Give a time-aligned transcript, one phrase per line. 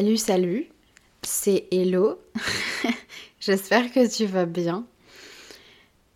[0.00, 0.66] Salut, salut,
[1.20, 2.18] c'est Hello.
[3.38, 4.86] J'espère que tu vas bien.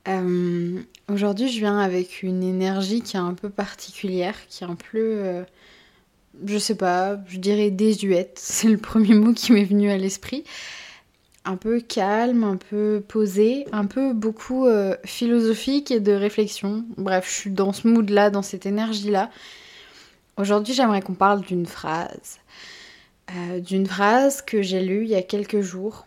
[0.09, 0.81] Euh,
[1.13, 4.97] aujourd'hui, je viens avec une énergie qui est un peu particulière, qui est un peu,
[4.97, 5.45] euh,
[6.47, 8.39] je sais pas, je dirais désuète.
[8.41, 10.45] C'est le premier mot qui m'est venu à l'esprit.
[11.45, 16.87] Un peu calme, un peu posé, un peu beaucoup euh, philosophique et de réflexion.
[16.97, 19.29] Bref, je suis dans ce mood-là, dans cette énergie-là.
[20.39, 22.39] Aujourd'hui, j'aimerais qu'on parle d'une phrase.
[23.31, 26.07] Euh, d'une phrase que j'ai lue il y a quelques jours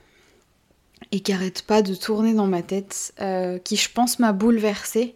[1.12, 5.16] et qui arrête pas de tourner dans ma tête, euh, qui je pense m'a bouleversée.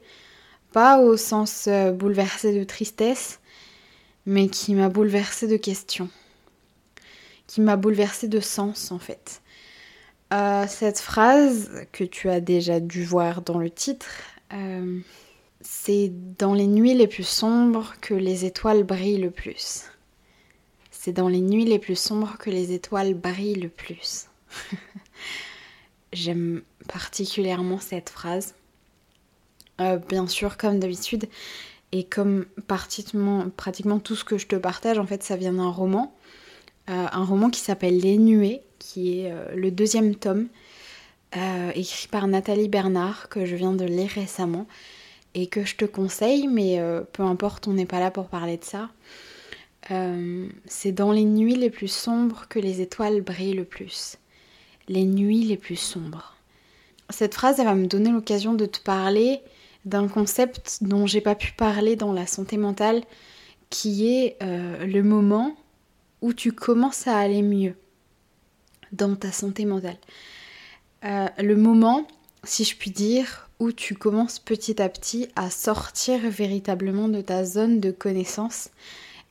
[0.74, 3.40] Pas au sens euh, bouleversée de tristesse,
[4.26, 6.10] mais qui m'a bouleversée de questions.
[7.46, 9.42] Qui m'a bouleversée de sens en fait.
[10.68, 14.08] cette phrase que tu as déjà dû voir dans le titre,
[15.60, 19.91] c'est dans les nuits les plus sombres que les étoiles brillent le plus.
[21.04, 24.28] C'est dans les nuits les plus sombres que les étoiles brillent le plus.
[26.14, 28.54] J'aime particulièrement cette phrase.
[29.80, 31.28] Euh, bien sûr, comme d'habitude,
[31.92, 33.50] et comme pratiquement,
[33.98, 36.14] tout ce que je te partage, en fait, ça vient d'un roman.
[36.92, 40.50] Euh, un roman qui s'appelle Les Nuées, qui est euh, le deuxième tome,
[41.74, 44.68] écrit par Nathalie Bernard, que je viens de lire récemment,
[45.34, 46.80] et que je te conseille, mais
[47.12, 48.92] peu importe, on n'est pas là pour parler de ça.
[49.88, 54.18] C'est dans les nuits les plus sombres que les étoiles brillent le plus
[54.92, 56.36] les nuits les plus sombres.
[57.10, 59.42] Cette phrase, elle va me donner l'occasion de te parler
[59.86, 63.02] d'un concept dont j'ai pas pu parler dans la santé mentale,
[63.70, 65.56] qui est euh, le moment
[66.22, 67.76] où tu commences à aller mieux
[68.92, 69.98] dans ta santé mentale.
[71.04, 72.06] Euh, le moment,
[72.44, 77.44] si je puis dire, où tu commences petit à petit à sortir véritablement de ta
[77.46, 78.70] zone de connaissance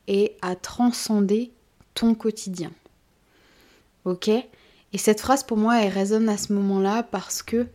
[0.08, 1.50] et à transcender
[1.94, 2.72] ton quotidien.
[4.04, 4.28] Ok?
[4.28, 7.66] Et cette phrase pour moi, elle résonne à ce moment-là parce que,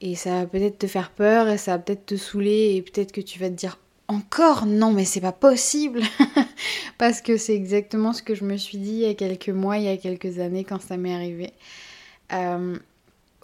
[0.00, 3.12] et ça va peut-être te faire peur, et ça va peut-être te saouler, et peut-être
[3.12, 6.02] que tu vas te dire encore non, mais c'est pas possible
[6.98, 9.78] Parce que c'est exactement ce que je me suis dit il y a quelques mois,
[9.78, 11.52] il y a quelques années quand ça m'est arrivé.
[12.32, 12.76] Euh,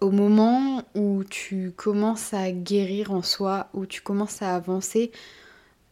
[0.00, 5.12] au moment où tu commences à guérir en soi, où tu commences à avancer,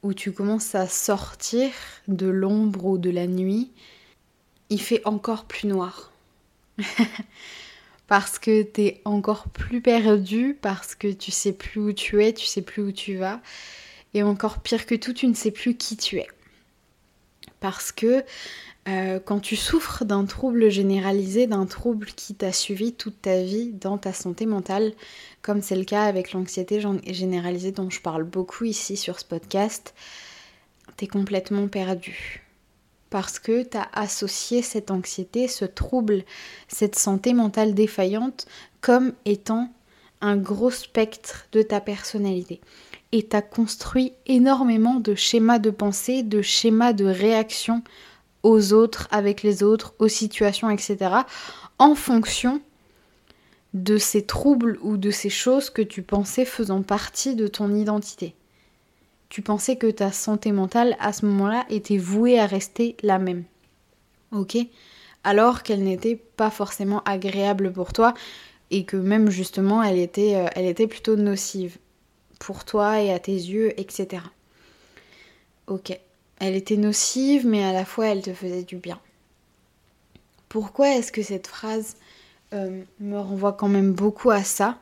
[0.04, 1.72] où tu commences à sortir
[2.06, 3.72] de l'ombre ou de la nuit,
[4.69, 6.12] il fait encore plus noir.
[8.06, 12.44] parce que t'es encore plus perdu, parce que tu sais plus où tu es, tu
[12.44, 13.41] sais plus où tu vas,
[14.12, 16.28] et encore pire que tout, tu ne sais plus qui tu es.
[17.60, 18.25] Parce que
[18.86, 23.72] euh, quand tu souffres d'un trouble généralisé, d'un trouble qui t'a suivi toute ta vie
[23.72, 24.92] dans ta santé mentale,
[25.40, 29.94] comme c'est le cas avec l'anxiété généralisée dont je parle beaucoup ici sur ce podcast,
[30.96, 32.44] t'es complètement perdu
[33.14, 36.24] parce que tu as associé cette anxiété, ce trouble,
[36.66, 38.46] cette santé mentale défaillante
[38.80, 39.70] comme étant
[40.20, 42.60] un gros spectre de ta personnalité.
[43.12, 47.82] Et tu as construit énormément de schémas de pensée, de schémas de réaction
[48.44, 50.99] aux autres, avec les autres, aux situations, etc.
[51.81, 52.62] en fonction
[53.72, 58.37] de ces troubles ou de ces choses que tu pensais faisant partie de ton identité
[59.34, 63.43] tu pensais que ta santé mentale à ce moment-là était vouée à rester la même.
[64.31, 64.56] Ok?
[65.25, 68.15] Alors qu'elle n'était pas forcément agréable pour toi
[68.71, 71.78] et que même justement elle était, euh, elle était plutôt nocive
[72.38, 74.22] pour toi et à tes yeux, etc.
[75.66, 75.99] Ok.
[76.44, 79.00] Elle était nocive mais à la fois elle te faisait du bien.
[80.50, 81.97] Pourquoi est-ce que cette phrase
[82.53, 84.78] euh, me renvoie quand même beaucoup à ça?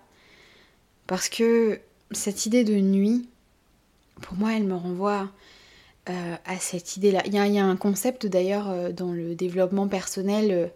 [1.06, 1.81] Parce que
[2.11, 3.28] cette idée de nuit,
[4.21, 5.31] pour moi, elle me renvoie
[6.11, 7.23] euh, à cette idée-là.
[7.27, 10.73] Il y, a un concept d'ailleurs euh, dans le développement personnel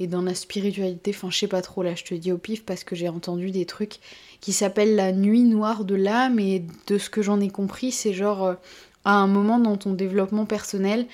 [0.00, 2.64] et dans la spiritualité, enfin je sais pas trop, là je te dis au pif
[2.64, 4.00] parce que j'ai entendu des trucs
[4.40, 8.12] qui s'appellent la nuit noire de l'âme et de ce que j'en ai compris, c'est
[8.12, 8.56] genre
[9.04, 11.06] à un moment dans ton développement personnel,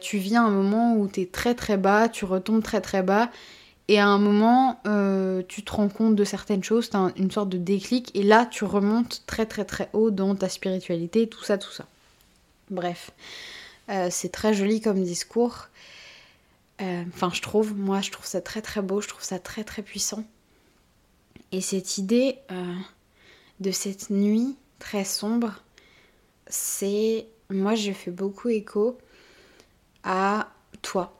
[0.00, 3.02] tu viens à un moment où tu es très très bas, tu retombes très très
[3.02, 3.30] bas
[3.88, 7.30] et à un moment, euh, tu te rends compte de certaines choses, tu as une
[7.30, 11.42] sorte de déclic, et là, tu remontes très très très haut dans ta spiritualité, tout
[11.42, 11.86] ça, tout ça.
[12.70, 13.12] Bref,
[13.88, 15.68] euh, c'est très joli comme discours.
[16.82, 19.64] Euh, enfin, je trouve, moi, je trouve ça très très beau, je trouve ça très
[19.64, 20.22] très puissant.
[21.50, 22.36] Et cette idée
[23.60, 25.62] de cette nuit très sombre,
[26.48, 28.98] c'est, moi, je fais beaucoup écho
[30.04, 30.48] à
[30.82, 31.18] toi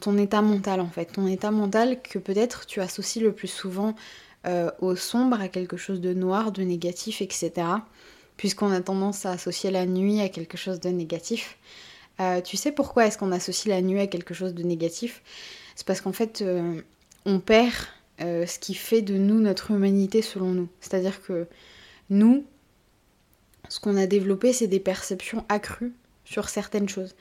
[0.00, 1.06] ton, état mental en fait.
[1.06, 3.94] Ton état mental que peut-être tu associes le plus souvent
[4.46, 7.52] euh, au sombre, à quelque chose de noir, de négatif, etc.
[8.36, 11.58] Puisqu'on a tendance à associer la nuit à quelque chose de négatif.
[12.20, 15.22] Euh, tu sais pourquoi est-ce qu'on associe la nuit à quelque chose de négatif?
[15.76, 16.80] C'est parce qu'en fait, euh,
[17.24, 17.74] on perd
[18.18, 20.68] ce qui fait de nous notre humanité selon nous.
[20.80, 21.46] C'est-à-dire que
[22.10, 22.44] nous,
[23.68, 25.92] ce qu'on a développé, c'est des perceptions accrues
[26.24, 27.14] sur certaines choses.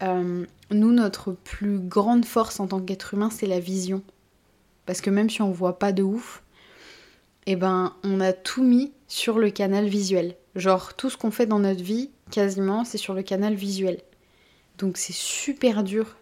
[0.00, 4.02] nous, notre plus grande force en tant qu'être humain, c'est la vision.
[4.86, 6.42] Parce que même si on voit pas de ouf,
[7.46, 10.36] eh ben, on a tout mis sur le canal visuel.
[10.54, 14.00] Genre, tout ce qu'on fait dans notre vie, quasiment, c'est sur le canal visuel.
[14.78, 16.16] Donc c'est super dur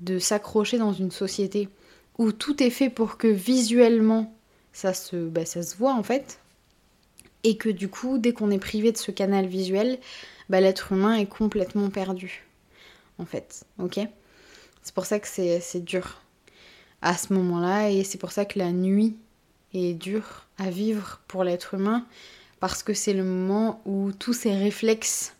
[0.00, 1.68] de s'accrocher dans une société
[2.18, 4.34] où tout est fait pour que visuellement
[4.72, 6.40] ça se, bah, ça se voit en fait.
[7.46, 10.00] Et que du coup, dès qu'on est privé de ce canal visuel,
[10.48, 12.44] bah, l'être humain est complètement perdu.
[13.18, 14.00] En fait, ok?
[14.82, 16.20] C'est pour ça que c'est dur
[17.02, 19.16] à ce moment-là et c'est pour ça que la nuit
[19.74, 22.04] est dure à vivre pour l'être humain
[22.58, 25.34] parce que c'est le moment où tous ces réflexes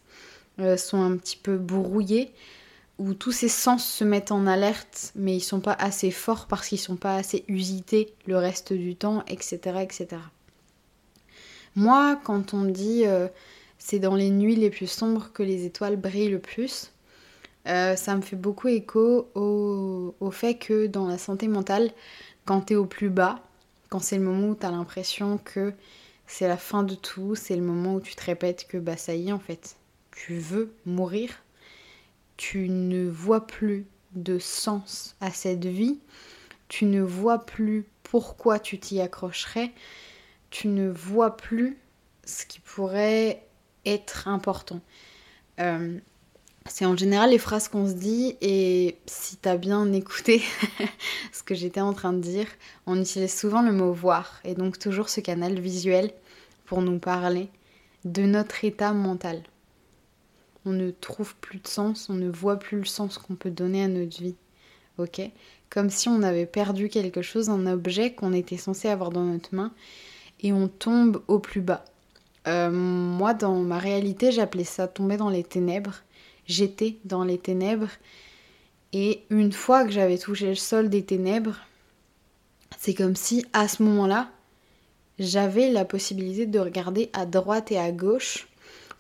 [0.61, 2.33] euh, sont un petit peu brouillés,
[2.99, 6.69] où tous ces sens se mettent en alerte, mais ils sont pas assez forts parce
[6.69, 9.81] qu'ils sont pas assez usités le reste du temps, etc.
[9.83, 10.19] etc.
[11.77, 13.29] Moi, quand on dit euh,
[13.79, 16.91] c'est dans les nuits les plus sombres que les étoiles brillent le plus,
[17.67, 21.91] euh, ça me fait beaucoup écho au, au, fait que dans la santé mentale,
[22.47, 23.41] quand tu es au plus bas,
[23.91, 25.75] quand c'est le moment où tu as l'impression que
[26.27, 29.15] c'est la fin de tout, c'est le moment où tu te répètes que bah ça
[29.15, 29.77] y est en fait,
[30.13, 31.43] tu veux mourir,
[32.37, 35.99] tu ne vois plus de sens à cette vie,
[36.69, 39.73] tu ne vois plus pourquoi tu t'y accrocherais,
[40.59, 41.77] tu ne vois plus
[42.25, 43.47] ce qui pourrait
[43.85, 44.81] être important.
[45.61, 45.99] Euh,
[46.67, 50.43] c'est en général les phrases qu'on se dit et si t'as bien écouté
[51.33, 52.47] ce que j'étais en train de dire,
[52.87, 56.11] on utilise souvent le mot voir et donc toujours ce canal visuel
[56.65, 57.51] pour nous parler
[58.07, 59.43] de notre état mental
[60.65, 63.85] on ne trouve plus de sens, on ne voit plus le sens qu'on peut donner
[63.85, 64.35] à notre vie.
[64.99, 65.21] Ok?
[65.71, 69.55] Comme si on avait perdu quelque chose, un objet qu'on était censé avoir dans notre
[69.55, 69.73] main,
[70.41, 71.85] et on tombe au plus bas.
[72.47, 76.03] Euh, moi, dans ma réalité, j'appelais ça tomber dans les ténèbres.
[76.47, 77.91] J'étais dans les ténèbres.
[78.93, 81.59] Et une fois que j'avais touché le sol des ténèbres,
[82.79, 84.31] c'est comme si à ce moment-là,
[85.19, 88.49] j'avais la possibilité de regarder à droite et à gauche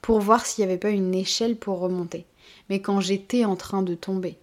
[0.02, 2.26] pour voir s'il n'y avait pas une échelle pour remonter.
[2.68, 4.36] Mais quand j'étais en train de tomber,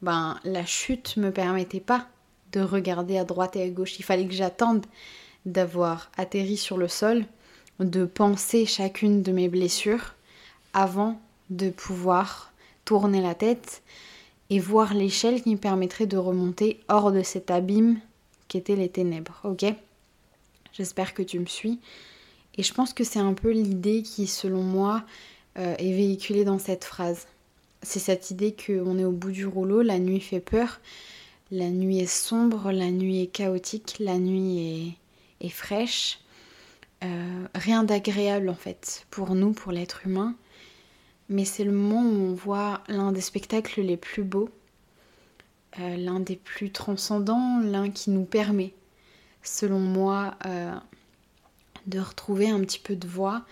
[0.00, 2.08] ben la chute me permettait pas
[2.52, 3.98] de regarder à droite et à gauche.
[3.98, 4.86] Il fallait que j'attende
[5.46, 7.24] d'avoir atterri sur le sol,
[7.80, 10.14] de penser chacune de mes blessures
[10.72, 12.52] avant de pouvoir
[12.84, 13.82] tourner la tête
[14.50, 17.98] et voir l'échelle qui me permettrait de remonter hors de cet abîme
[18.48, 19.40] qu'étaient les ténèbres.
[19.44, 19.64] Ok?
[20.72, 21.78] J'espère que tu me suis.
[22.56, 25.04] Et je pense que c'est un peu l'idée qui, selon moi,
[25.58, 27.26] euh, est véhiculée dans cette phrase.
[27.82, 30.80] C'est cette idée qu'on est au bout du rouleau, la nuit fait peur,
[31.50, 34.96] la nuit est sombre, la nuit est chaotique, la nuit
[35.50, 36.20] fraîche.
[37.04, 40.34] Euh, rien d'agréable en fait pour nous, pour l'être humain.
[41.28, 44.50] Mais c'est le moment où on voit l'un des spectacles les plus beaux,
[45.78, 48.74] euh, l'un des plus transcendants, l'un qui nous permet,
[49.42, 50.36] selon moi,
[51.86, 53.42] de retrouver un petit peu de voix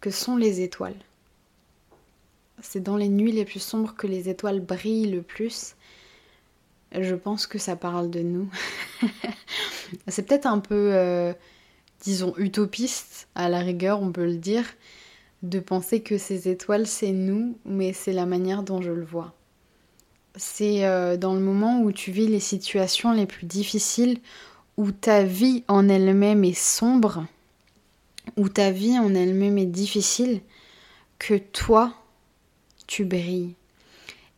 [0.00, 0.96] que sont les étoiles.
[2.62, 5.74] C'est dans les nuits les plus sombres que les étoiles brillent le plus.
[6.98, 8.48] Je pense que ça parle de nous.
[10.08, 11.32] c'est peut-être un peu, euh,
[12.00, 14.64] disons, utopiste, à la rigueur, on peut le dire,
[15.42, 19.34] de penser que ces étoiles, c'est nous, mais c'est la manière dont je le vois.
[20.36, 24.18] C'est euh, dans le moment où tu vis les situations les plus difficiles,
[24.76, 27.26] où ta vie en elle-même est sombre,
[28.36, 30.40] où ta vie en elle-même est difficile,
[31.18, 31.94] que toi,
[32.86, 33.54] tu brilles.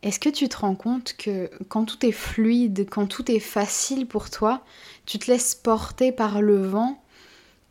[0.03, 4.07] Est-ce que tu te rends compte que quand tout est fluide, quand tout est facile
[4.07, 4.63] pour toi,
[5.05, 7.01] tu te laisses porter par le vent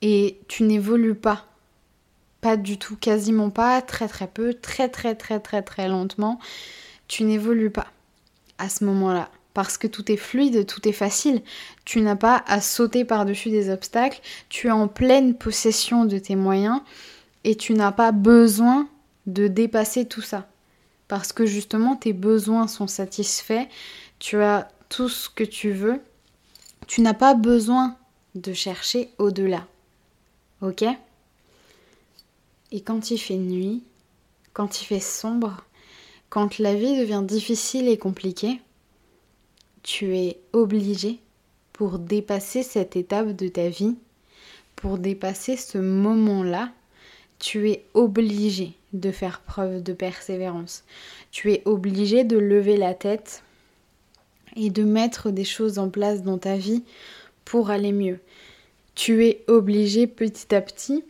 [0.03, 1.47] et tu n'évolues pas?
[2.41, 6.39] Pas du tout, quasiment pas, très très peu, très très très très très lentement.
[7.09, 7.87] Tu n'évolues pas
[8.59, 11.43] à ce moment-là parce que tout est fluide, tout est facile.
[11.85, 16.37] Tu n'as pas à sauter par-dessus des obstacles, tu es en pleine possession de tes
[16.37, 16.83] moyens
[17.45, 18.89] et tu n'as pas besoin
[19.27, 20.47] de dépasser tout ça.
[21.09, 23.67] Parce que justement tes besoins sont satisfaits,
[24.19, 26.01] tu as tout ce que tu veux,
[26.87, 27.97] tu n'as pas besoin
[28.35, 29.67] de chercher au-delà.
[30.63, 30.85] Ok?
[32.73, 33.83] Et quand il fait nuit,
[34.53, 35.65] quand il fait sombre,
[36.29, 38.61] quand la vie devient difficile et compliquée,
[39.83, 41.21] tu es obligé
[41.73, 43.97] pour dépasser cette étape de ta vie,
[44.75, 46.73] pour dépasser ce moment-là,
[47.39, 50.85] tu es obligé de faire preuve de persévérance.
[51.31, 53.43] Tu es obligé de lever la tête
[54.57, 56.83] et de mettre des choses en place dans ta vie
[57.45, 58.21] pour aller mieux.
[58.95, 61.05] Tu es obligé petit à petit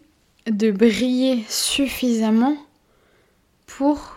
[0.47, 2.57] de briller suffisamment
[3.67, 4.17] pour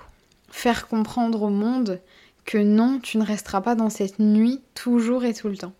[0.49, 1.99] faire comprendre au monde
[2.45, 5.73] que non, tu ne resteras pas dans cette nuit toujours et tout le temps.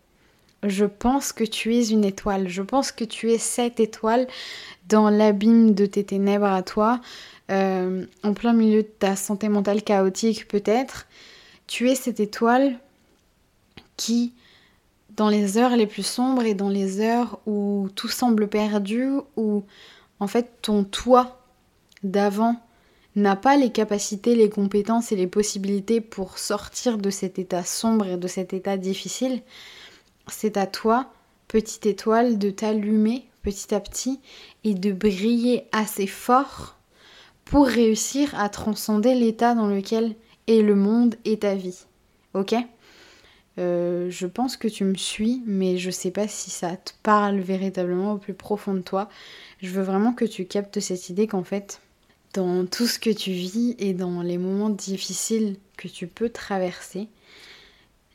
[0.64, 4.28] Je pense que tu es une étoile, je pense que tu es cette étoile
[4.90, 7.00] dans l'abîme de tes ténèbres à toi,
[7.50, 11.08] euh, en plein milieu de ta santé mentale chaotique peut-être.
[11.68, 12.78] Tu es cette étoile
[13.96, 14.34] qui,
[15.16, 19.64] dans les heures les plus sombres et dans les heures où tout semble perdu, où
[20.20, 21.40] en fait ton toi
[22.04, 22.56] d'avant
[23.16, 28.08] n'a pas les capacités, les compétences et les possibilités pour sortir de cet état sombre
[28.08, 29.42] et de cet état difficile,
[30.32, 31.12] c'est à toi,
[31.48, 34.20] petite étoile, de t'allumer petit à petit
[34.64, 36.78] et de briller assez fort
[37.46, 40.16] pour réussir à transcender l'état dans lequel
[40.48, 41.86] est le monde et ta vie.
[42.34, 42.54] Ok?
[43.58, 47.40] Euh, je pense que tu me suis, mais je sais pas si ça te parle
[47.40, 49.10] véritablement au plus profond de toi.
[49.62, 51.82] Je veux vraiment que tu captes cette idée qu'en fait,
[52.34, 57.08] dans tout ce que tu vis et dans les moments difficiles que tu peux traverser,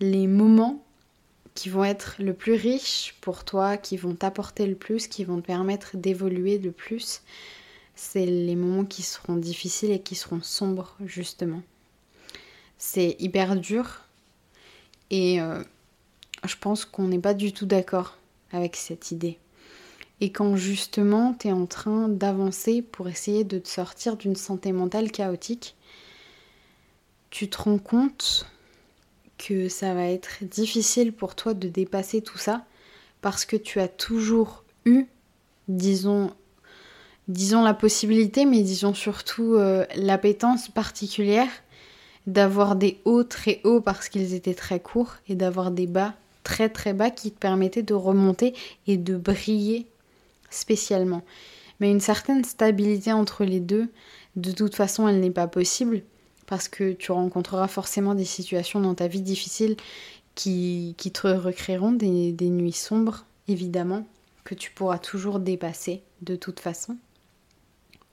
[0.00, 0.83] les moments
[1.54, 5.40] qui vont être le plus riches pour toi, qui vont t'apporter le plus, qui vont
[5.40, 7.22] te permettre d'évoluer le plus,
[7.94, 11.62] c'est les moments qui seront difficiles et qui seront sombres justement.
[12.76, 14.02] C'est hyper dur
[15.10, 15.62] et euh,
[16.44, 18.18] je pense qu'on n'est pas du tout d'accord
[18.52, 19.38] avec cette idée
[20.20, 24.72] et quand justement tu es en train d'avancer pour essayer de te sortir d'une santé
[24.72, 25.74] mentale chaotique,
[27.30, 28.46] tu te rends compte
[29.38, 32.64] que ça va être difficile pour toi de dépasser tout ça
[33.20, 35.06] parce que tu as toujours eu,
[35.68, 36.30] disons,
[37.28, 41.48] disons la possibilité, mais disons surtout euh, l'appétence particulière
[42.26, 46.68] d'avoir des hauts très hauts parce qu'ils étaient très courts et d'avoir des bas très
[46.68, 48.54] très bas qui te permettaient de remonter
[48.86, 49.86] et de briller
[50.50, 51.22] spécialement.
[51.80, 53.88] Mais une certaine stabilité entre les deux,
[54.36, 56.02] de toute façon, elle n'est pas possible
[56.54, 59.76] parce que tu rencontreras forcément des situations dans ta vie difficiles
[60.36, 64.06] qui, te recréeront des, des nuits sombres, évidemment,
[64.44, 66.96] que tu pourras toujours dépasser de toute façon.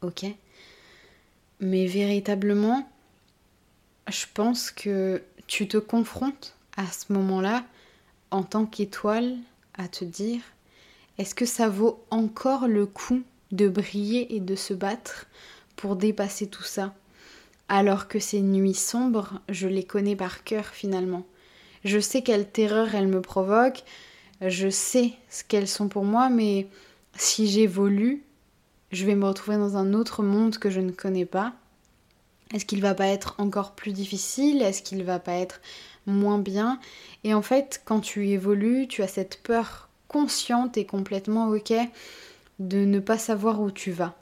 [0.01, 0.25] Ok
[1.59, 2.89] Mais véritablement,
[4.09, 7.63] je pense que tu te confrontes à ce moment-là
[8.31, 9.37] en tant qu'étoile
[9.75, 10.41] à te dire
[11.19, 13.21] est-ce que ça vaut encore le coup
[13.51, 15.27] de briller et de se battre
[15.75, 16.95] pour dépasser tout ça?
[17.73, 21.25] Alors que ces nuits sombres, je les connais par cœur finalement.
[21.85, 23.85] Je sais quelle terreur elles me provoquent,
[24.45, 26.67] je sais ce qu'elles sont pour moi, mais
[27.15, 28.23] si j'évolue,
[28.91, 31.53] je vais me retrouver dans un autre monde que je ne connais pas.
[32.53, 34.61] Est-ce qu'il va pas être encore plus difficile?
[34.61, 35.61] Est-ce qu'il va pas être
[36.05, 36.77] moins bien?
[37.23, 41.71] Et en fait, quand tu évolues, tu as cette peur consciente et complètement ok
[42.59, 44.13] de ne pas savoir où tu vas.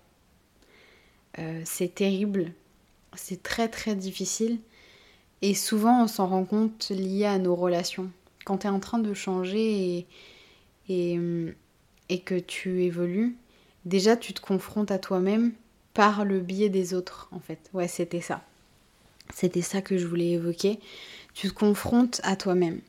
[1.40, 2.54] Euh, c'est terrible,
[3.16, 4.60] c'est très très difficile
[5.42, 8.10] et souvent on s'en rend compte lié à nos relations.
[8.46, 10.08] Quand tu es en train de changer
[10.90, 11.20] et,
[12.10, 13.36] et, que tu évolues,
[13.86, 15.54] déjà tu te confrontes à toi-même
[15.94, 17.70] par le biais des autres en fait.
[17.74, 18.44] Ouais, c'était ça.
[19.34, 20.80] C'était ça que je voulais évoquer.
[21.34, 22.82] Tu te confrontes à toi-même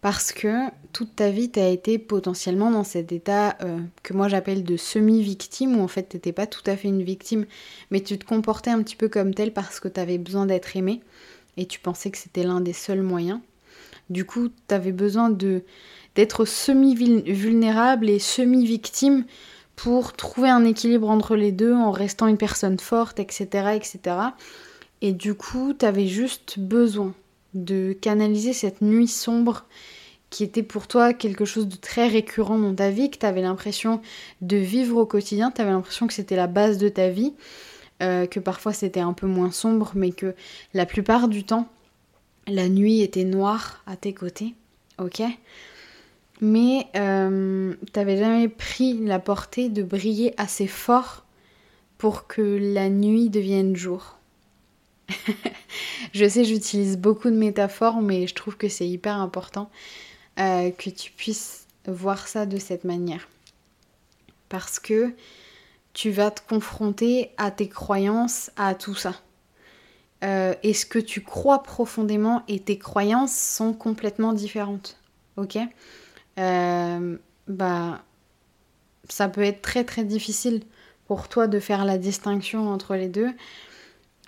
[0.00, 4.28] parce que toute ta vie, tu as été potentiellement dans cet état euh, que moi
[4.28, 7.46] j'appelle de semi-victime, où en fait tu n'étais pas tout à fait une victime,
[7.90, 10.76] mais tu te comportais un petit peu comme tel parce que tu avais besoin d'être
[10.76, 11.00] aimé,
[11.56, 13.40] et tu pensais que c'était l'un des seuls moyens.
[14.10, 15.62] Du coup, tu avais besoin de
[16.14, 19.26] d'être semi-vulnérable et semi-victime
[19.76, 23.76] pour trouver un équilibre entre les deux en restant une personne forte, etc.
[23.76, 24.16] etc.
[25.02, 27.14] Et du coup, tu avais juste besoin
[27.64, 29.64] de canaliser cette nuit sombre
[30.30, 33.42] qui était pour toi quelque chose de très récurrent dans ta vie, que tu avais
[33.42, 34.00] l'impression
[34.40, 37.32] de vivre au quotidien, tu avais l'impression que c'était la base de ta vie,
[38.02, 40.34] euh, que parfois c'était un peu moins sombre, mais que
[40.74, 41.68] la plupart du temps,
[42.46, 44.54] la nuit était noire à tes côtés,
[44.98, 45.22] ok?
[46.40, 51.24] Mais euh, t'avais jamais pris la portée de briller assez fort
[51.98, 54.15] pour que la nuit devienne jour.
[56.14, 59.70] je sais, j'utilise beaucoup de métaphores, mais je trouve que c'est hyper important.
[60.40, 63.28] Euh, que tu puisses voir ça de cette manière.
[64.48, 65.14] Parce que
[65.94, 69.14] tu vas te confronter à tes croyances, à tout ça.
[70.24, 74.98] Euh, et ce que tu crois profondément et tes croyances sont complètement différentes.
[75.36, 75.58] Ok?
[76.38, 78.02] Euh, Bah,
[79.08, 80.62] ça peut être très très difficile
[81.06, 83.30] pour toi de faire la distinction entre les deux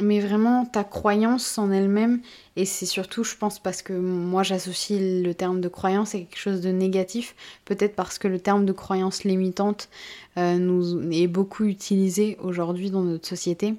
[0.01, 2.21] mais vraiment ta croyance en elle-même,
[2.57, 6.39] et c'est surtout, je pense, parce que moi j'associe le terme de croyance à quelque
[6.39, 9.89] chose de négatif, peut-être parce que le terme de croyance limitante
[10.37, 13.75] euh, nous est beaucoup utilisé aujourd'hui dans notre société,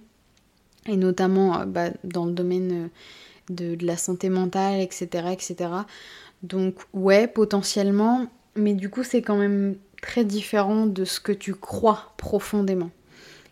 [0.87, 2.87] et notamment euh, bah, dans le domaine euh,
[3.49, 5.69] de, de, la santé mentale, etc., etc.
[6.43, 11.55] Donc ouais, potentiellement, mais du coup c'est quand même très différent de ce que tu
[11.55, 12.91] crois profondément.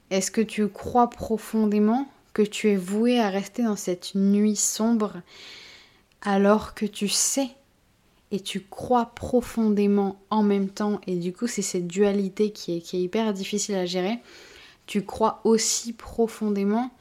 [0.10, 5.24] Est-ce que tu crois profondément que tu es voué à rester dans cette nuit sombre
[6.22, 7.50] alors que tu sais
[8.30, 12.82] et tu crois profondément en même temps et du coup c'est cette dualité qui est,
[12.82, 14.20] qui est hyper difficile à gérer.
[14.86, 16.92] Tu crois aussi profondément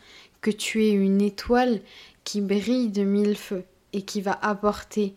[0.40, 1.83] que tu es une étoile
[2.25, 5.14] qui brille de mille feux et qui va apporter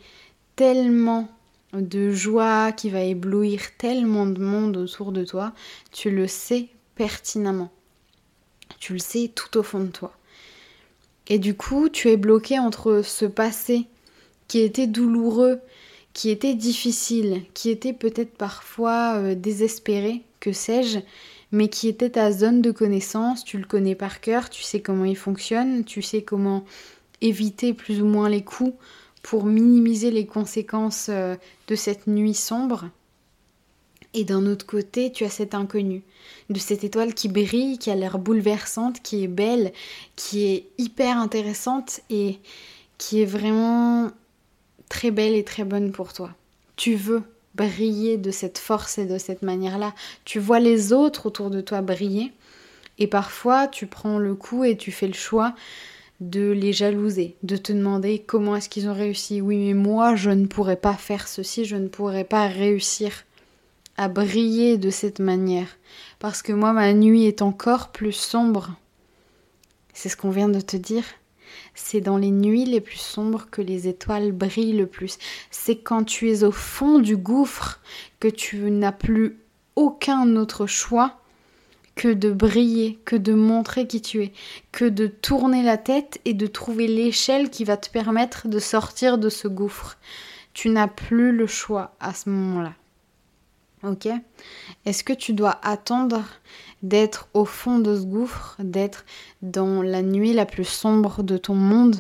[0.57, 1.29] tellement
[1.71, 5.53] de joie, qui va éblouir tellement de monde autour de toi,
[5.93, 7.71] tu le sais pertinemment.
[8.79, 10.13] Tu le sais tout au fond de toi.
[11.27, 13.85] Et du coup, tu es bloqué entre ce passé
[14.47, 15.59] qui était douloureux,
[16.13, 20.99] qui était difficile, qui était peut-être parfois euh, désespéré, que sais-je,
[21.51, 25.05] mais qui était ta zone de connaissance, tu le connais par cœur, tu sais comment
[25.05, 26.65] il fonctionne, tu sais comment
[27.21, 28.73] éviter plus ou moins les coups
[29.21, 31.35] pour minimiser les conséquences euh,
[31.67, 32.89] de cette nuit sombre.
[34.13, 36.01] Et d'un autre côté, tu as cet inconnu,
[36.49, 39.71] de cette étoile qui brille, qui a l'air bouleversante, qui est belle,
[40.15, 42.39] qui est hyper intéressante et
[42.97, 44.11] qui est vraiment
[44.89, 46.31] très belle et très bonne pour toi.
[46.75, 47.21] Tu veux
[47.53, 49.93] briller de cette force et de cette manière-là.
[50.25, 52.31] Tu vois les autres autour de toi briller
[52.97, 55.53] et parfois tu prends le coup et tu fais le choix
[56.19, 59.39] de les jalouser, de te demander comment est-ce qu'ils ont réussi.
[59.39, 63.23] Oui, mais moi, je ne pourrais pas faire ceci, je ne pourrais pas réussir
[63.99, 65.67] à briller de cette manière.
[66.19, 68.71] Parce que moi, ma nuit est encore plus sombre.
[69.93, 71.03] C'est ce qu'on vient de te dire.
[71.75, 75.17] C'est dans les nuits les plus sombres que les étoiles brillent le plus.
[75.51, 77.81] C'est quand tu es au fond du gouffre
[78.21, 79.37] que tu n'as plus
[79.75, 81.19] aucun autre choix
[81.95, 84.31] que de briller, que de montrer qui tu es,
[84.71, 89.17] que de tourner la tête et de trouver l'échelle qui va te permettre de sortir
[89.17, 89.97] de ce gouffre.
[90.53, 92.75] Tu n'as plus le choix à ce moment-là.
[93.83, 94.07] Ok
[94.85, 96.23] Est-ce que tu dois attendre
[96.83, 99.05] d'être au fond de ce gouffre, d'être
[99.41, 101.95] dans la nuit la plus sombre de ton monde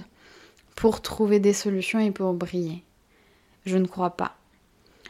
[0.75, 2.83] pour trouver des solutions et pour briller?
[3.65, 4.35] Je ne crois pas.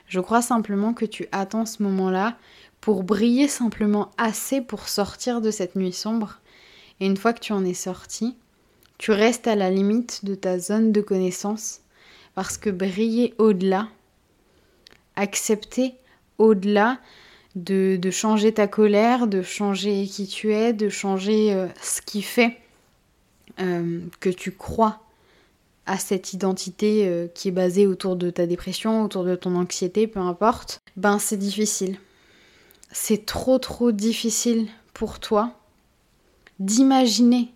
[0.08, 2.38] Je crois simplement que tu attends ce moment-là
[2.82, 6.40] pour briller simplement assez pour sortir de cette nuit sombre.
[7.00, 8.36] Et une fois que tu en es sorti,
[8.98, 11.82] tu restes à la limite de ta zone de connaissance
[12.36, 13.88] parce que briller au-delà,
[15.16, 15.96] accepter
[16.40, 17.00] au-delà
[17.56, 22.58] de, changer ta colère, de changer qui tu es, de changer euh, ce qui fait
[23.60, 25.02] euh, que tu crois
[25.86, 30.08] à cette identité euh, qui est basée autour de ta dépression, autour de ton anxiété,
[30.08, 31.98] peu importe, ben c'est difficile.
[32.92, 35.54] C'est trop trop difficile pour toi
[36.60, 37.54] d'imaginer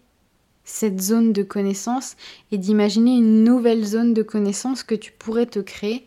[0.64, 2.16] cette zone de connaissance
[2.52, 6.06] et d'imaginer une nouvelle zone de connaissance que tu pourrais te créer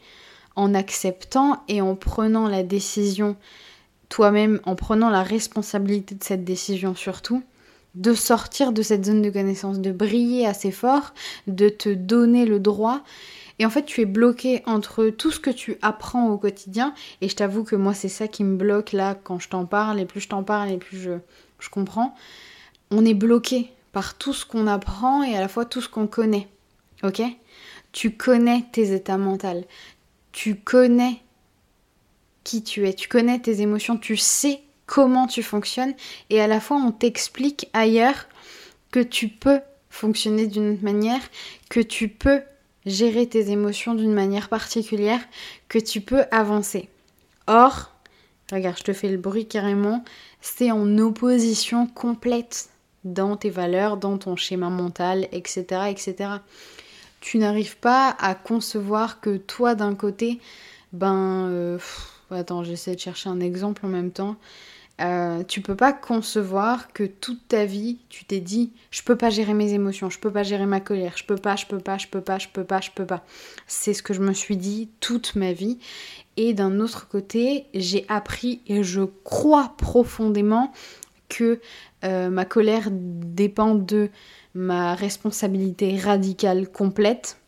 [0.56, 3.36] en acceptant et en prenant la décision
[4.08, 7.42] toi-même, en prenant la responsabilité de cette décision surtout,
[7.94, 11.14] de sortir de cette zone de connaissance, de briller assez fort,
[11.46, 13.02] de te donner le droit.
[13.58, 16.92] Et en fait, tu es bloqué entre tout ce que tu apprends au quotidien,
[17.22, 19.98] et je t'avoue que moi, c'est ça qui me bloque là quand je t'en parle,
[19.98, 21.12] et plus je t'en parle, et plus je,
[21.58, 22.14] je comprends.
[22.90, 26.06] On est bloqué par tout ce qu'on apprend et à la fois tout ce qu'on
[26.06, 26.48] connaît.
[27.02, 27.22] Ok?
[27.92, 29.64] Tu connais tes états mentaux
[30.36, 31.22] tu connais
[32.44, 35.94] qui tu es, tu connais tes émotions, tu sais comment tu fonctionnes
[36.28, 38.26] et à la fois on t'explique ailleurs
[38.90, 41.22] que tu peux fonctionner d'une manière,
[41.70, 42.42] que tu peux
[42.84, 45.20] gérer tes émotions d'une manière particulière,
[45.70, 46.90] que tu peux avancer.
[47.46, 47.94] Or,
[48.52, 50.04] regarde, je te fais le bruit carrément,
[50.42, 52.68] c'est en opposition complète
[53.04, 55.64] dans tes valeurs, dans ton schéma mental, etc.
[55.88, 56.40] etc
[57.26, 60.38] tu n'arrives pas à concevoir que toi d'un côté,
[60.92, 61.48] ben...
[61.50, 61.78] Euh,
[62.30, 64.36] attends, j'essaie de chercher un exemple en même temps.
[65.00, 69.28] Euh, tu peux pas concevoir que toute ta vie, tu t'es dit, je peux pas
[69.28, 71.98] gérer mes émotions, je peux pas gérer ma colère, je peux pas, je peux pas,
[71.98, 73.24] je peux pas, je peux pas, je peux pas.
[73.66, 75.80] C'est ce que je me suis dit toute ma vie.
[76.36, 80.72] Et d'un autre côté, j'ai appris et je crois profondément
[81.28, 81.60] que
[82.04, 84.10] euh, ma colère dépend de
[84.56, 87.38] ma responsabilité radicale complète.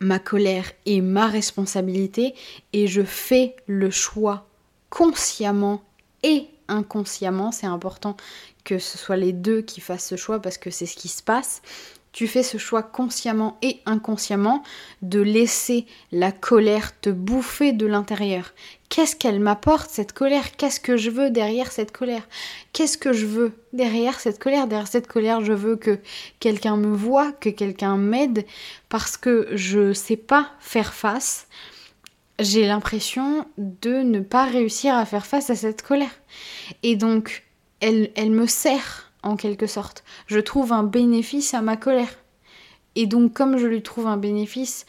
[0.00, 2.34] Ma colère est ma responsabilité
[2.72, 4.46] et je fais le choix
[4.88, 5.82] consciemment
[6.22, 7.52] et inconsciemment.
[7.52, 8.16] C'est important
[8.64, 11.22] que ce soit les deux qui fassent ce choix parce que c'est ce qui se
[11.22, 11.60] passe.
[12.12, 14.62] Tu fais ce choix consciemment et inconsciemment
[15.00, 18.52] de laisser la colère te bouffer de l'intérieur.
[18.90, 20.54] Qu'est-ce qu'elle m'apporte cette colère?
[20.56, 22.28] Qu'est-ce que je veux derrière cette colère?
[22.74, 24.66] Qu'est-ce que je veux derrière cette colère?
[24.66, 25.98] Derrière cette colère, je veux que
[26.38, 28.44] quelqu'un me voit, que quelqu'un m'aide
[28.90, 31.46] parce que je sais pas faire face.
[32.38, 36.20] J'ai l'impression de ne pas réussir à faire face à cette colère.
[36.82, 37.44] Et donc,
[37.80, 40.04] elle, elle me sert en quelque sorte.
[40.26, 42.18] Je trouve un bénéfice à ma colère.
[42.94, 44.86] Et donc comme je lui trouve un bénéfice,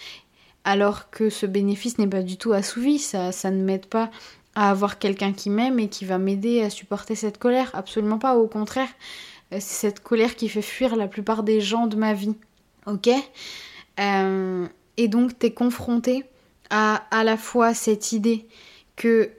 [0.63, 4.09] alors que ce bénéfice n'est pas du tout assouvi, ça, ça ne m'aide pas
[4.55, 7.71] à avoir quelqu'un qui m'aime et qui va m'aider à supporter cette colère.
[7.73, 8.89] Absolument pas, au contraire,
[9.51, 12.35] euh, c'est cette colère qui fait fuir la plupart des gens de ma vie.
[12.85, 13.09] Ok?
[13.99, 14.67] Euh,
[14.97, 16.25] Et donc t'es confronté
[16.69, 18.47] à à la fois cette idée
[18.95, 19.31] que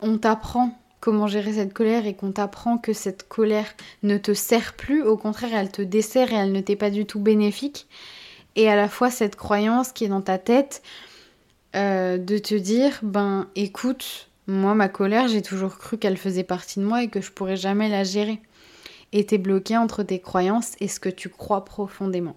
[0.00, 4.74] on t'apprend comment gérer cette colère et qu'on t'apprend que cette colère ne te sert
[4.74, 7.88] plus, au contraire elle te dessert et elle ne t'est pas du tout bénéfique.
[8.56, 10.82] Et à la fois cette croyance qui est dans ta tête
[11.74, 16.80] euh, de te dire, ben écoute, moi ma colère j'ai toujours cru qu'elle faisait partie
[16.80, 18.40] de moi et que je pourrais jamais la gérer.
[19.12, 22.36] Et t'es bloqué entre tes croyances et ce que tu crois profondément.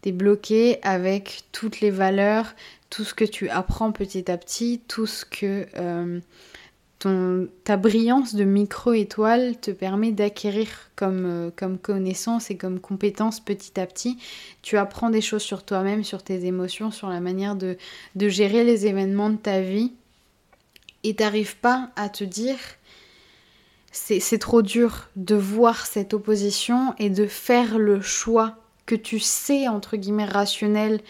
[0.00, 2.54] T'es bloqué avec toutes les valeurs,
[2.90, 5.66] tout ce que tu apprends petit à petit, tout ce que...
[5.76, 6.20] Euh,
[7.64, 13.78] ta brillance de micro-étoile te permet d'acquérir comme, euh, comme connaissance et comme compétence petit
[13.80, 14.18] à petit.
[14.62, 17.76] Tu apprends des choses sur toi-même, sur tes émotions, sur la manière de,
[18.16, 19.92] gérer les événements de ta vie.
[21.04, 22.58] Et t'arrives pas à te dire
[23.90, 29.68] c'est trop dur de voir cette opposition et de faire le choix que tu sais,
[29.68, 31.00] entre guillemets, rationnel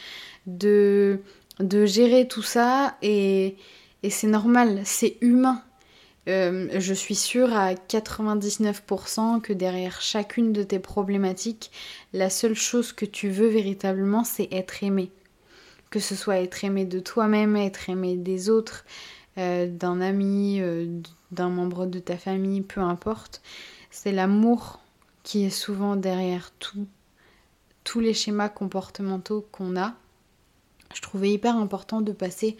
[0.46, 1.20] de,
[1.60, 3.56] de gérer tout ça et
[4.08, 5.62] c'est normal, c'est humain
[6.28, 11.72] euh, je suis sûre à 99% que derrière chacune de tes problématiques,
[12.12, 15.10] la seule chose que tu veux véritablement, c'est être aimé.
[15.90, 18.84] Que ce soit être aimé de toi-même, être aimé des autres,
[19.36, 21.00] euh, d'un ami, euh,
[21.32, 23.42] d'un membre de ta famille, peu importe.
[23.90, 24.80] C'est l'amour
[25.24, 26.86] qui est souvent derrière tout,
[27.82, 29.94] tous les schémas comportementaux qu'on a.
[30.94, 32.56] Je trouvais hyper important de passer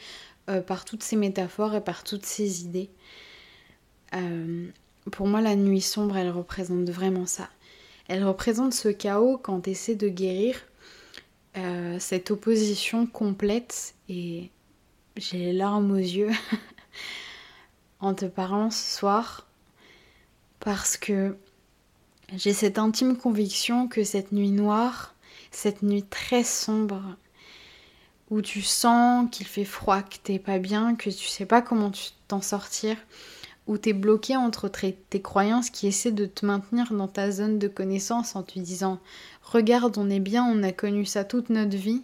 [0.66, 2.90] par toutes ces métaphores et par toutes ces idées.
[4.14, 4.66] Euh,
[5.10, 7.48] pour moi, la nuit sombre, elle représente vraiment ça.
[8.08, 10.56] Elle représente ce chaos quand tu essaies de guérir
[11.56, 14.50] euh, cette opposition complète et
[15.16, 16.30] j'ai les larmes aux yeux
[18.00, 19.46] en te parlant ce soir
[20.60, 21.36] parce que
[22.34, 25.14] j'ai cette intime conviction que cette nuit noire,
[25.50, 27.02] cette nuit très sombre,
[28.30, 31.92] où tu sens qu'il fait froid, que t'es pas bien, que tu sais pas comment
[32.28, 32.96] t'en sortir,
[33.66, 37.58] où tu es bloqué entre tes croyances qui essaient de te maintenir dans ta zone
[37.58, 38.98] de connaissance en te disant
[39.42, 42.02] regarde on est bien, on a connu ça toute notre vie.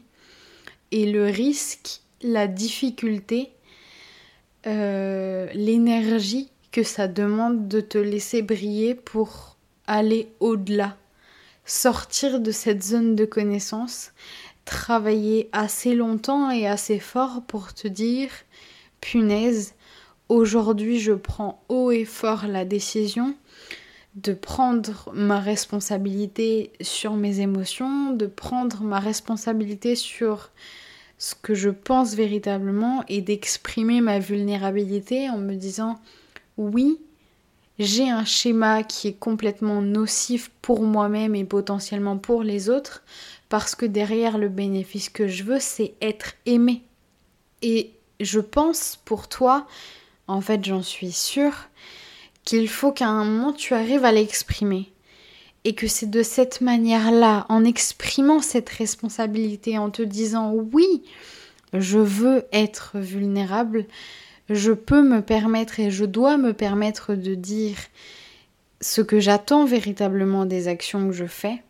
[0.90, 3.50] Et le risque, la difficulté,
[4.66, 10.96] euh, l'énergie que ça demande de te laisser briller pour aller au-delà,
[11.64, 14.12] sortir de cette zone de connaissance,
[14.64, 18.30] travailler assez longtemps et assez fort pour te dire
[19.00, 19.74] punaise,
[20.28, 23.34] Aujourd'hui, je prends haut et fort la décision
[24.14, 30.50] de prendre ma responsabilité sur mes émotions, de prendre ma responsabilité sur
[31.18, 35.98] ce que je pense véritablement et d'exprimer ma vulnérabilité en me disant
[36.56, 36.98] oui,
[37.78, 43.02] j'ai un schéma qui est complètement nocif pour moi-même et potentiellement pour les autres
[43.48, 46.82] parce que derrière le bénéfice que je veux, c'est être aimé.
[47.62, 49.66] Et je pense pour toi
[50.28, 51.68] en fait j'en suis sûre,
[52.44, 54.92] qu'il faut qu'à un moment tu arrives à l'exprimer.
[55.64, 61.02] Et que c'est de cette manière-là, en exprimant cette responsabilité, en te disant oui,
[61.74, 63.86] je veux être vulnérable,
[64.48, 67.76] je peux me permettre et je dois me permettre de dire
[68.80, 71.62] ce que j'attends véritablement des actions que je fais,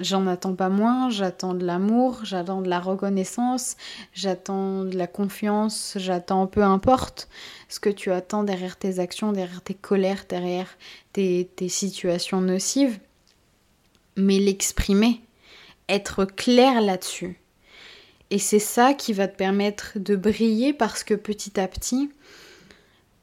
[0.00, 3.76] j'en attends pas moins, j'attends de l'amour, j'attends de la reconnaissance,
[4.12, 7.28] j'attends de la confiance, j'attends peu importe
[7.68, 10.68] ce que tu attends derrière tes actions, derrière tes colères, derrière
[11.12, 12.98] tes, situations nocives,
[14.16, 15.20] mais l'exprimer,
[15.88, 17.40] être clair là-dessus.
[18.30, 22.10] Et c'est ça qui va te permettre de briller parce que petit à petit,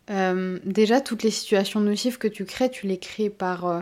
[0.10, 3.65] euh, déjà toutes les situations nocives que tu crées, tu les crées par...
[3.65, 3.82] Euh,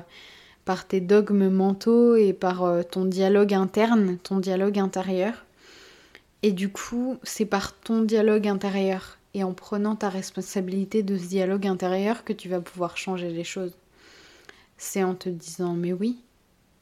[0.65, 5.45] par tes dogmes mentaux et par euh, ton dialogue interne, ton dialogue intérieur.
[6.41, 11.25] Et du coup, c'est par ton dialogue intérieur et en prenant ta responsabilité de ce
[11.25, 13.75] dialogue intérieur que tu vas pouvoir changer les choses.
[14.77, 16.19] C'est en te disant mais oui,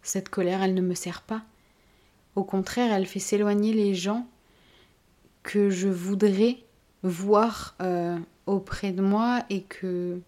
[0.04, 1.44] cette colère, elle ne me sert pas.
[2.36, 4.28] Au contraire, elle fait s'éloigner les gens
[5.44, 6.58] que je voudrais
[7.04, 10.20] voir euh, auprès de moi et que,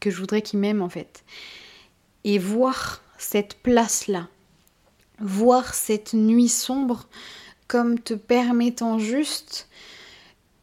[0.00, 1.24] que je voudrais qu'ils m'aiment en fait.
[2.24, 4.28] Et voir cette place-là,
[5.20, 7.08] voir cette nuit sombre
[7.66, 9.68] comme te permettant juste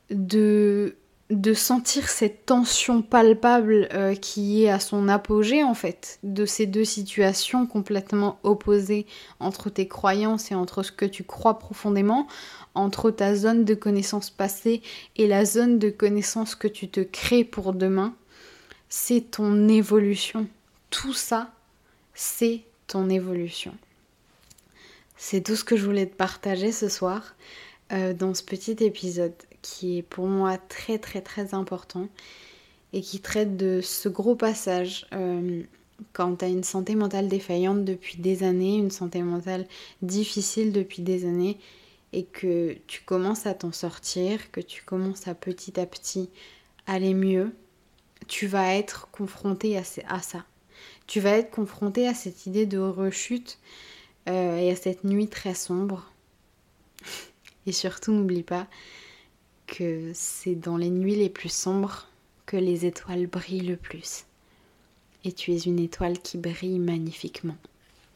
[0.09, 0.95] de,
[1.29, 6.65] de sentir cette tension palpable euh, qui est à son apogée en fait, de ces
[6.65, 9.05] deux situations complètement opposées
[9.39, 12.27] entre tes croyances et entre ce que tu crois profondément,
[12.75, 14.81] entre ta zone de connaissance passée
[15.15, 18.13] et la zone de connaissance que tu te crées pour demain,
[18.89, 20.47] c'est ton évolution.
[20.95, 21.51] Tout ça,
[22.13, 23.75] c'est ton évolution.
[25.17, 27.35] C'est tout ce que je voulais te partager ce soir
[27.91, 32.07] euh, dans ce petit épisode qui est pour moi très très très important
[32.93, 35.63] et qui traite de ce gros passage euh,
[36.13, 39.67] quand tu as une santé mentale défaillante depuis des années, une santé mentale
[40.01, 41.57] difficile depuis des années
[42.13, 46.29] et que tu commences à t'en sortir, que tu commences à petit à petit
[46.87, 47.53] aller mieux,
[48.29, 50.45] tu vas être confronté à, ça.
[51.07, 53.59] Tu vas être confronté à cette idée de rechute
[54.27, 56.11] euh, et à cette nuit très sombre.
[57.67, 58.67] et surtout, n'oublie pas
[59.67, 62.07] que c'est dans les nuits les plus sombres
[62.45, 64.25] que les étoiles brillent le plus.
[65.23, 67.57] Et tu es une étoile qui brille magnifiquement.